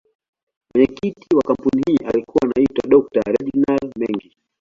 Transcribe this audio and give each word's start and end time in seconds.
Mwenyekiti 0.73 1.35
wa 1.35 1.41
kampuni 1.47 1.83
hii 1.87 1.97
alikuwa 2.05 2.41
anaitwa 2.43 2.89
Dr.Reginald 2.89 3.91
Mengi. 3.97 4.37